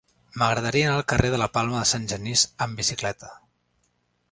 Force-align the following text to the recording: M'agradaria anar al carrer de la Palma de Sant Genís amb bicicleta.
M'agradaria 0.43 0.85
anar 0.85 0.95
al 1.01 1.05
carrer 1.13 1.29
de 1.35 1.41
la 1.41 1.49
Palma 1.59 1.77
de 1.83 1.91
Sant 1.91 2.09
Genís 2.15 2.47
amb 2.67 2.81
bicicleta. 2.83 3.33